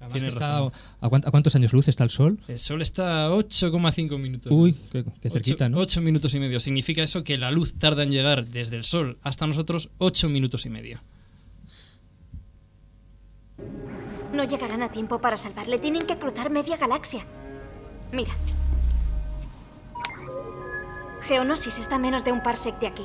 [0.00, 0.72] Además Tiene que está- razón.
[1.00, 2.38] ¿a, cuánt- a cuántos años luz está el Sol?
[2.46, 4.52] El Sol está a 8,5 minutos.
[4.52, 5.78] Uy, qué, qué cerquita, ¿no?
[5.78, 6.60] 8 minutos y medio.
[6.60, 10.66] Significa eso que la luz tarda en llegar desde el Sol hasta nosotros 8 minutos
[10.66, 11.00] y medio.
[14.34, 15.78] No llegarán a tiempo para salvarle.
[15.78, 17.24] Tienen que cruzar media galaxia.
[18.14, 18.32] Mira.
[21.26, 23.04] Geonosis está a menos de un parsec de aquí.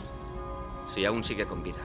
[0.94, 1.80] Si aún sigue con vida.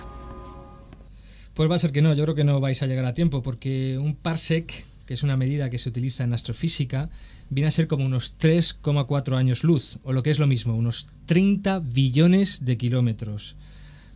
[1.54, 3.42] Pues va a ser que no, yo creo que no vais a llegar a tiempo,
[3.42, 7.08] porque un parsec, que es una medida que se utiliza en astrofísica,
[7.48, 11.06] viene a ser como unos 3,4 años luz, o lo que es lo mismo, unos
[11.26, 13.56] 30 billones de kilómetros.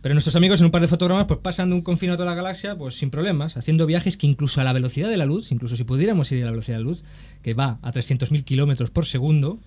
[0.01, 2.29] Pero nuestros amigos en un par de fotogramas pues pasan de un confino a toda
[2.29, 5.51] la galaxia pues sin problemas, haciendo viajes que incluso a la velocidad de la luz,
[5.51, 7.03] incluso si pudiéramos ir a la velocidad de la luz,
[7.41, 9.59] que va a 300.000 kilómetros por segundo,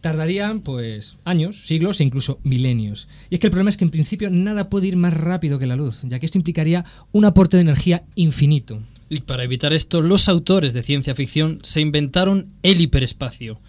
[0.00, 3.08] tardarían pues años, siglos e incluso milenios.
[3.30, 5.66] Y es que el problema es que en principio nada puede ir más rápido que
[5.66, 8.80] la luz, ya que esto implicaría un aporte de energía infinito.
[9.08, 13.60] Y para evitar esto, los autores de ciencia ficción se inventaron el hiperespacio.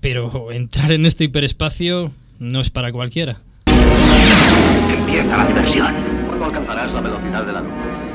[0.00, 3.40] Pero entrar en este hiperespacio no es para cualquiera.
[4.90, 5.94] Empieza la diversión.
[6.26, 7.72] ¿Cuándo alcanzarás la velocidad de la luz?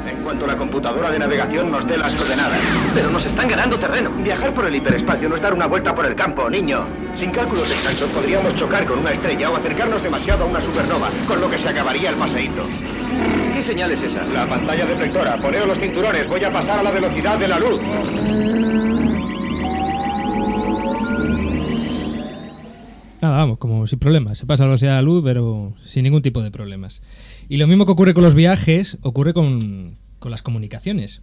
[0.09, 2.59] En cuanto la computadora de navegación nos dé las coordenadas.
[2.93, 4.09] Pero nos están ganando terreno.
[4.23, 6.85] Viajar por el hiperespacio no es dar una vuelta por el campo, niño.
[7.15, 11.41] Sin cálculos exactos podríamos chocar con una estrella o acercarnos demasiado a una supernova, con
[11.41, 12.65] lo que se acabaría el paseíto.
[13.53, 14.23] ¿Qué señal es esa?
[14.33, 15.37] La pantalla deflectora.
[15.37, 16.27] Poneos los cinturones.
[16.27, 17.81] Voy a pasar a la velocidad de la luz.
[23.23, 24.37] Nada, vamos, como sin problemas.
[24.37, 27.01] Se pasa a la velocidad de la luz, pero sin ningún tipo de problemas.
[27.47, 31.21] Y lo mismo que ocurre con los viajes, ocurre con, con las comunicaciones.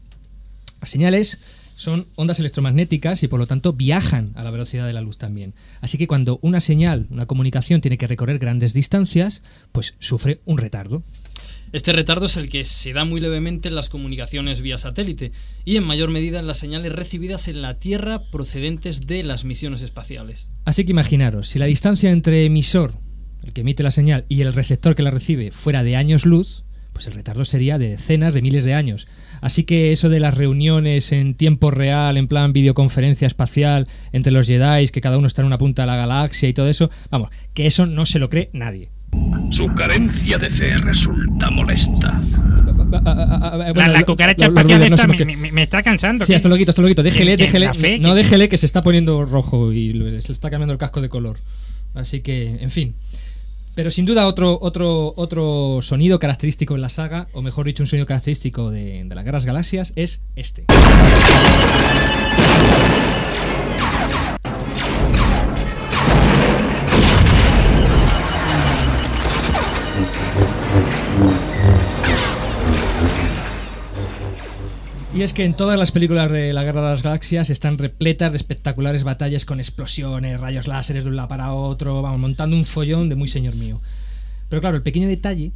[0.81, 1.41] Las señales
[1.77, 5.53] son ondas electromagnéticas y por lo tanto viajan a la velocidad de la luz también.
[5.83, 10.57] Así que cuando una señal, una comunicación tiene que recorrer grandes distancias, pues sufre un
[10.57, 11.03] retardo.
[11.73, 15.31] Este retardo es el que se da muy levemente en las comunicaciones vía satélite
[15.65, 19.81] y en mayor medida en las señales recibidas en la Tierra procedentes de las misiones
[19.83, 20.51] espaciales.
[20.65, 22.95] Así que imaginaros, si la distancia entre emisor,
[23.45, 26.65] el que emite la señal, y el receptor que la recibe fuera de años luz,
[26.93, 29.07] pues el retardo sería de decenas de miles de años.
[29.41, 34.49] Así que eso de las reuniones en tiempo real, en plan videoconferencia espacial entre los
[34.49, 37.31] Jedi, que cada uno está en una punta de la galaxia y todo eso, vamos,
[37.55, 38.91] que eso no se lo cree nadie.
[39.51, 42.21] Su carencia de fe resulta molesta.
[43.75, 46.25] la, la cucaracha espacial esta me, me- me está cansando.
[46.25, 47.03] Sí, hasta lo quito, hasta lo quito.
[47.03, 47.67] Déjele, déjele.
[47.67, 47.99] ¿La fe?
[47.99, 51.09] No déjele que se está poniendo rojo y se le está cambiando el casco de
[51.09, 51.39] color.
[51.95, 52.95] Así que, en fin.
[53.75, 57.87] Pero sin duda otro, otro, otro sonido característico en la saga, o mejor dicho, un
[57.87, 60.65] sonido característico de, de las Guerras Galaxias, es este.
[75.13, 78.31] Y es que en todas las películas de la Guerra de las Galaxias están repletas
[78.31, 82.65] de espectaculares batallas con explosiones, rayos láseres de un lado para otro, vamos, montando un
[82.65, 83.81] follón de muy señor mío.
[84.49, 85.51] Pero claro, el pequeño detalle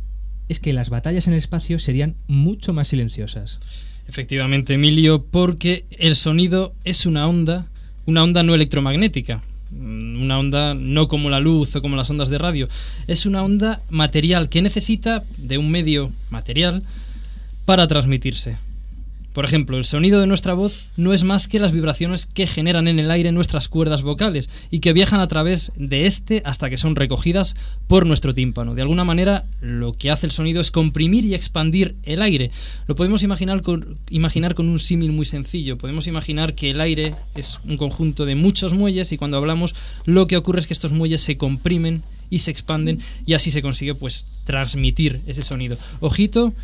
[0.49, 3.61] es que las batallas en el espacio serían mucho más silenciosas.
[4.09, 7.67] Efectivamente, Emilio, porque el sonido es una onda,
[8.07, 12.29] una onda no electromagnética, mm, una onda no como la luz o como las ondas
[12.29, 12.69] de radio,
[13.07, 16.83] es una onda material que necesita de un medio material
[17.65, 18.57] para transmitirse.
[19.35, 22.87] Por ejemplo, el sonido de nuestra voz no es más que las vibraciones que generan
[22.87, 26.77] en el aire nuestras cuerdas vocales y que viajan a través de este hasta que
[26.77, 27.57] son recogidas
[27.89, 28.77] por nuestro tímpano.
[28.77, 32.53] De alguna manera, lo que hace el sonido es comprimir y expandir el aire.
[32.87, 35.79] Lo podemos imaginar con, imaginar con un símil muy sencillo.
[35.79, 40.29] Podemos imaginar que el aire es un conjunto de muchos muelles y cuando hablamos lo
[40.29, 43.95] que ocurre es que estos muelles se comprimen y se expanden y así se consigue
[43.95, 45.77] pues transmitir ese sonido.
[45.99, 46.55] Ojito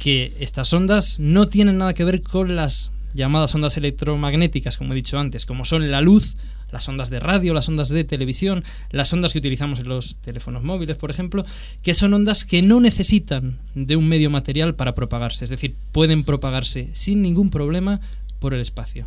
[0.00, 4.96] que estas ondas no tienen nada que ver con las llamadas ondas electromagnéticas, como he
[4.96, 6.36] dicho antes, como son la luz,
[6.72, 10.62] las ondas de radio, las ondas de televisión, las ondas que utilizamos en los teléfonos
[10.62, 11.44] móviles, por ejemplo,
[11.82, 16.24] que son ondas que no necesitan de un medio material para propagarse, es decir, pueden
[16.24, 18.00] propagarse sin ningún problema
[18.38, 19.04] por el espacio.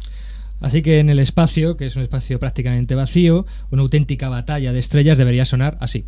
[0.62, 4.79] Así que en el espacio, que es un espacio prácticamente vacío, una auténtica batalla de
[4.79, 6.06] estrellas debería sonar así.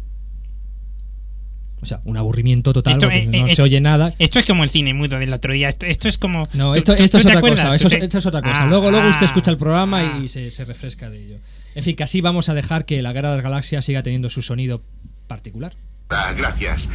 [1.82, 4.14] O sea, un aburrimiento total, Esto, porque eh, no eh, se oye nada.
[4.18, 5.70] Esto es como el cine mudo del otro día.
[5.70, 6.44] Esto, esto es como.
[6.54, 7.60] No, ¿tú- esto, tú- esto tú es otra acuerdas?
[7.66, 7.70] cosa.
[7.70, 8.64] ¿Tú Eso, es- te- esto es otra cosa.
[8.64, 10.20] Ah, luego, luego usted ah, escucha el programa ah.
[10.24, 11.38] y se, se refresca de ello.
[11.76, 14.30] En fin, que así vamos a dejar que la Guerra de las Galaxias siga teniendo
[14.30, 14.82] su sonido
[15.28, 15.74] particular.
[16.10, 16.88] Ah, gracias.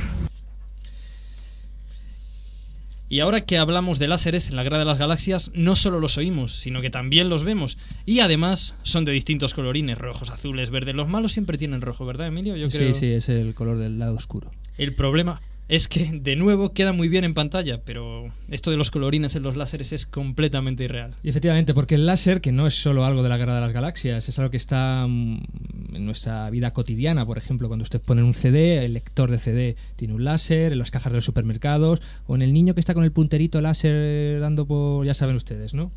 [3.12, 6.16] Y ahora que hablamos de láseres en la Guerra de las Galaxias, no solo los
[6.16, 7.77] oímos, sino que también los vemos.
[8.07, 10.95] Y además son de distintos colorines, rojos, azules, verdes.
[10.95, 12.55] Los malos siempre tienen rojo, ¿verdad, Emilio?
[12.55, 12.95] Yo creo...
[12.95, 14.53] Sí, sí, es el color del lado oscuro.
[14.81, 18.90] El problema es que, de nuevo, queda muy bien en pantalla, pero esto de los
[18.90, 21.14] colorines en los láseres es completamente irreal.
[21.23, 23.75] Y efectivamente, porque el láser, que no es solo algo de la Guerra de las
[23.75, 27.27] Galaxias, es algo que está mm, en nuestra vida cotidiana.
[27.27, 30.79] Por ejemplo, cuando usted pone un CD, el lector de CD tiene un láser, en
[30.79, 34.40] las cajas de los supermercados, o en el niño que está con el punterito láser
[34.40, 35.05] dando por.
[35.05, 35.93] ya saben ustedes, ¿no?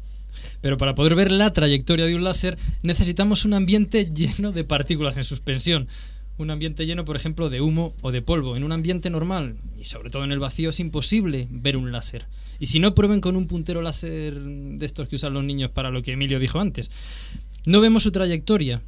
[0.59, 5.15] Pero para poder ver la trayectoria de un láser necesitamos un ambiente lleno de partículas
[5.15, 5.87] en suspensión.
[6.37, 8.57] Un ambiente lleno, por ejemplo, de humo o de polvo.
[8.57, 12.25] En un ambiente normal, y sobre todo en el vacío, es imposible ver un láser.
[12.59, 15.91] Y si no, prueben con un puntero láser de estos que usan los niños para
[15.91, 16.89] lo que Emilio dijo antes.
[17.65, 18.81] No vemos su trayectoria.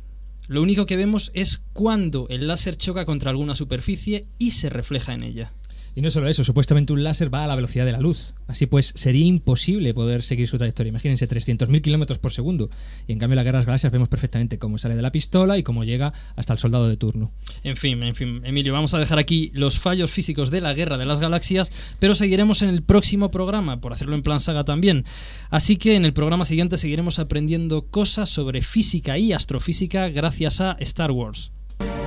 [0.47, 5.13] Lo único que vemos es cuando el láser choca contra alguna superficie y se refleja
[5.13, 5.53] en ella.
[5.95, 8.33] Y no solo eso, supuestamente un láser va a la velocidad de la luz.
[8.47, 10.89] Así pues, sería imposible poder seguir su trayectoria.
[10.89, 12.69] Imagínense, 300.000 kilómetros por segundo.
[13.07, 15.11] Y en cambio, en la Guerra de las Galaxias vemos perfectamente cómo sale de la
[15.11, 17.31] pistola y cómo llega hasta el soldado de turno.
[17.63, 20.97] En fin, en fin, Emilio, vamos a dejar aquí los fallos físicos de la Guerra
[20.97, 25.05] de las Galaxias, pero seguiremos en el próximo programa, por hacerlo en plan saga también.
[25.49, 30.73] Así que en el programa siguiente seguiremos aprendiendo cosas sobre física y astrofísica gracias a
[30.79, 31.53] Star Wars.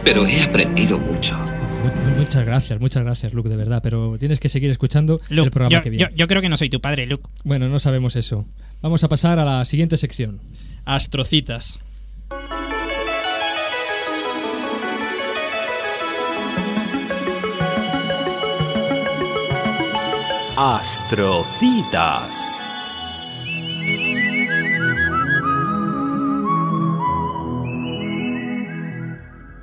[0.04, 1.36] Pero he aprendido mucho.
[1.82, 3.80] Mu- Muchas gracias, muchas gracias, Luke, de verdad.
[3.82, 6.10] Pero tienes que seguir escuchando el programa yo, que viene.
[6.10, 7.24] yo- yo creo que no soy tu padre, Luke.
[7.44, 8.44] Bueno, no sabemos eso.
[8.82, 10.40] Vamos a pasar a la siguiente sección.
[10.84, 11.80] Astrocitas.
[21.28, 22.57] Astrocitas.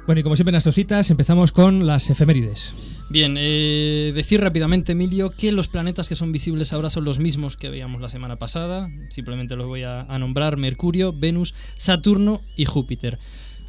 [0.05, 2.75] Bueno, y como siempre en Astrocitas empezamos con las efemérides.
[3.09, 7.57] Bien, eh, decir rápidamente, Emilio, que los planetas que son visibles ahora son los mismos
[7.57, 8.89] que veíamos la semana pasada.
[9.09, 13.17] Simplemente los voy a, a nombrar: Mercurio, Venus, Saturno y Júpiter.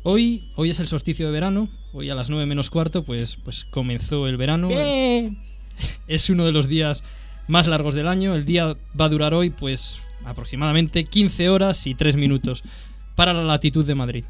[0.03, 1.69] Hoy, hoy es el solsticio de verano.
[1.93, 4.69] Hoy a las 9 menos cuarto, pues, pues comenzó el verano.
[6.09, 7.03] Es uno de los días
[7.49, 8.35] más largos del año.
[8.35, 12.63] El día va a durar hoy, pues, aproximadamente 15 horas y 3 minutos
[13.15, 14.25] para la latitud de Madrid.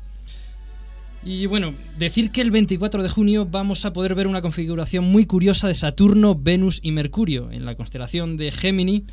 [1.27, 5.27] Y bueno, decir que el 24 de junio vamos a poder ver una configuración muy
[5.27, 9.07] curiosa de Saturno, Venus y Mercurio en la constelación de Gemini,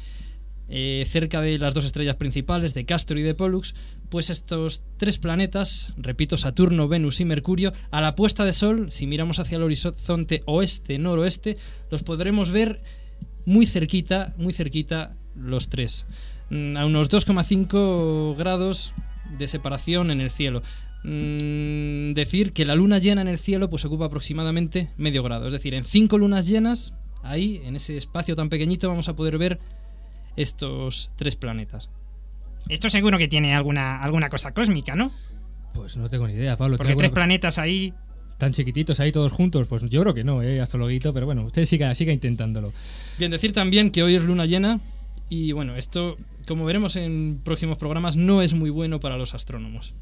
[0.70, 3.74] eh, cerca de las dos estrellas principales de Castor y de Pollux,
[4.10, 9.08] pues estos tres planetas, repito, Saturno, Venus y Mercurio, a la puesta de sol, si
[9.08, 11.58] miramos hacia el horizonte oeste-noroeste,
[11.90, 12.84] los podremos ver
[13.46, 16.06] muy cerquita, muy cerquita los tres,
[16.54, 18.94] Mm, a unos 2,5 grados
[19.38, 20.62] de separación en el cielo.
[21.04, 25.48] Mm, decir que la luna llena en el cielo pues ocupa aproximadamente medio grado.
[25.48, 26.94] Es decir, en cinco lunas llenas,
[27.24, 29.60] ahí, en ese espacio tan pequeñito, vamos a poder ver
[30.36, 31.90] estos tres planetas.
[32.70, 35.12] Esto seguro que tiene alguna, alguna cosa cósmica, ¿no?
[35.74, 36.78] Pues no tengo ni idea, Pablo.
[36.78, 37.94] Porque ¿tiene tres planetas ahí.
[38.38, 41.66] Tan chiquititos ahí todos juntos, pues yo creo que no, eh, astrologuito, pero bueno, usted
[41.66, 42.74] siga, siga intentándolo.
[43.18, 44.80] Bien, decir también que hoy es luna llena
[45.30, 49.94] Y bueno, esto, como veremos en próximos programas, no es muy bueno para los astrónomos.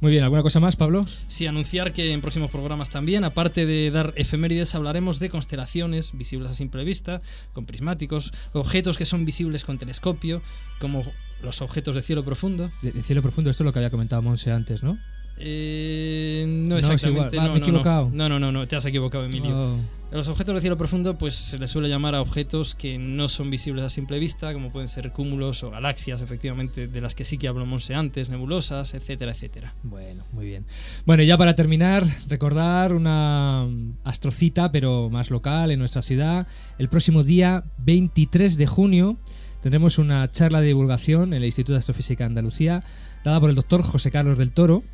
[0.00, 1.06] Muy bien, ¿alguna cosa más, Pablo?
[1.28, 6.50] Sí, anunciar que en próximos programas también, aparte de dar efemérides, hablaremos de constelaciones visibles
[6.50, 7.22] a simple vista,
[7.54, 10.42] con prismáticos, objetos que son visibles con telescopio,
[10.78, 11.04] como
[11.42, 12.70] los objetos de cielo profundo.
[12.82, 14.98] De, de cielo profundo, esto es lo que había comentado Monse antes, ¿no?
[15.38, 17.36] Eh, no No, es exactamente.
[17.36, 17.38] igual.
[17.38, 18.10] Ah, no, me he no, equivocado.
[18.12, 19.56] No, no, no, no, te has equivocado, Emilio.
[19.56, 19.76] Oh.
[20.14, 23.50] Los objetos de cielo profundo, pues se les suele llamar a objetos que no son
[23.50, 27.36] visibles a simple vista, como pueden ser cúmulos o galaxias, efectivamente, de las que sí
[27.36, 29.74] que habló Monse antes, nebulosas, etcétera, etcétera.
[29.82, 30.66] Bueno, muy bien.
[31.04, 33.66] Bueno, y ya para terminar, recordar una
[34.04, 36.46] astrocita, pero más local, en nuestra ciudad.
[36.78, 39.16] El próximo día 23 de junio
[39.62, 42.84] tendremos una charla de divulgación en el Instituto de Astrofísica de Andalucía,
[43.24, 44.84] dada por el doctor José Carlos del Toro,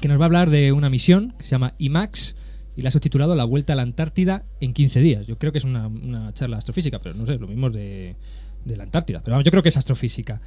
[0.00, 2.36] que nos va a hablar de una misión que se llama IMAX
[2.80, 5.26] y la ha subtitulado La Vuelta a la Antártida en 15 días.
[5.26, 8.16] Yo creo que es una, una charla astrofísica, pero no sé, lo mismo es de,
[8.64, 9.20] de la Antártida.
[9.22, 10.40] Pero vamos, yo creo que es astrofísica.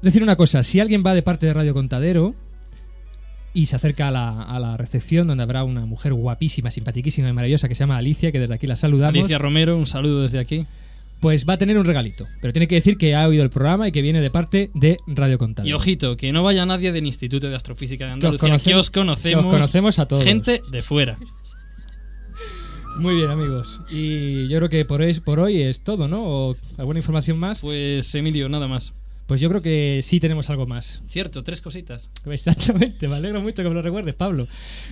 [0.00, 2.34] Decir una cosa, si alguien va de parte de Radio Contadero
[3.54, 7.32] y se acerca a la, a la recepción donde habrá una mujer guapísima, simpaticísima y
[7.34, 10.38] maravillosa que se llama Alicia, que desde aquí la saludamos, Alicia Romero, un saludo desde
[10.38, 10.66] aquí.
[11.20, 12.26] pues va a tener un regalito.
[12.40, 14.96] Pero tiene que decir que ha oído el programa y que viene de parte de
[15.06, 15.68] Radio Contadero.
[15.70, 18.46] Y ojito, que no vaya nadie del Instituto de Astrofísica de Que os Andalucía, que
[18.52, 20.24] conocemos- os conocemos, que os conocemos a todos.
[20.24, 21.18] gente de fuera.
[22.96, 23.80] Muy bien, amigos.
[23.90, 26.24] Y yo creo que por hoy, por hoy es todo, ¿no?
[26.24, 27.60] ¿O alguna información más?
[27.60, 28.92] Pues Emilio, nada más.
[29.26, 31.02] Pues yo creo que sí tenemos algo más.
[31.08, 32.10] Cierto, tres cositas.
[32.26, 34.46] Exactamente, me alegro mucho que me lo recuerdes, Pablo.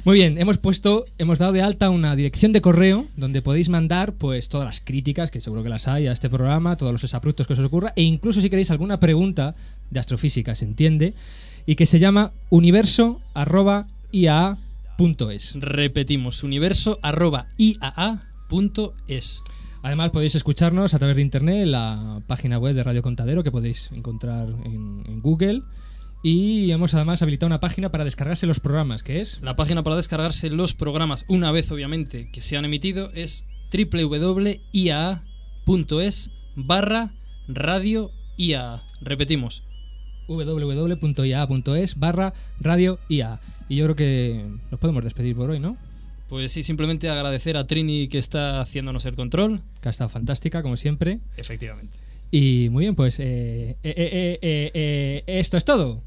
[0.05, 4.15] Muy bien, hemos puesto, hemos dado de alta una dirección de correo donde podéis mandar
[4.15, 7.47] pues todas las críticas, que seguro que las hay a este programa, todos los exabruptos
[7.47, 9.55] que os ocurra, e incluso si queréis alguna pregunta
[9.91, 11.13] de astrofísica, se entiende,
[11.67, 12.33] y que se llama
[15.01, 15.55] universo.iaa.es.
[15.55, 19.43] Repetimos, universo arroba iaa.es.
[19.83, 23.51] Además podéis escucharnos a través de internet en la página web de Radio Contadero que
[23.51, 25.63] podéis encontrar en, en Google.
[26.23, 29.97] Y hemos además habilitado una página para descargarse los programas, que es La página para
[29.97, 34.61] descargarse los programas, una vez obviamente que se han emitido, es www.iaa.es
[36.57, 37.15] barra
[37.49, 38.83] radio IA.
[39.01, 39.63] Repetimos,
[40.37, 43.41] www.ia.es barra radio IA.
[43.69, 45.77] Y yo creo que nos podemos despedir por hoy, ¿no?
[46.31, 49.63] pues sí, simplemente agradecer a Trini que está haciéndonos el control.
[49.83, 51.19] Que ha estado fantástica, como siempre.
[51.37, 51.99] Efectivamente.
[52.31, 56.01] Y muy bien, pues eh, eh, eh, esto es todo.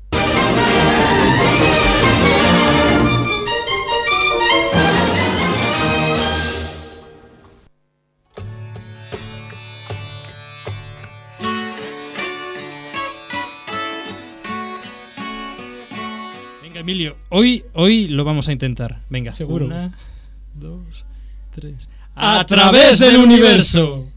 [16.83, 19.03] Emilio, hoy, hoy lo vamos a intentar.
[19.09, 19.67] Venga, Seguro.
[19.67, 19.97] Una,
[20.53, 21.05] dos,
[21.55, 21.87] tres.
[22.13, 23.93] ¡A través del universo!
[23.93, 24.13] universe.